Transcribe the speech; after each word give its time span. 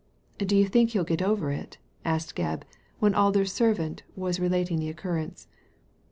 •* 0.39 0.47
Do 0.47 0.55
you 0.55 0.65
think 0.67 0.89
he'll 0.89 1.03
get 1.03 1.21
over 1.21 1.51
it?" 1.51 1.77
asked 2.05 2.35
Gcbb, 2.35 2.63
when 2.97 3.13
Alder's 3.13 3.53
servant 3.53 4.01
was 4.15 4.39
relating 4.39 4.79
the 4.79 4.89
occurrence. 4.89 5.45